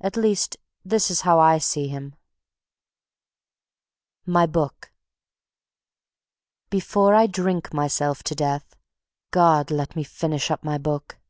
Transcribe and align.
At 0.00 0.16
least, 0.16 0.56
this 0.84 1.08
is 1.08 1.20
how 1.20 1.38
I 1.38 1.58
see 1.58 1.86
him: 1.86 2.16
My 4.26 4.44
Book 4.44 4.90
Before 6.68 7.14
I 7.14 7.28
drink 7.28 7.72
myself 7.72 8.24
to 8.24 8.34
death, 8.34 8.74
God, 9.30 9.70
let 9.70 9.94
me 9.94 10.02
finish 10.02 10.50
up 10.50 10.64
my 10.64 10.78
Book! 10.78 11.20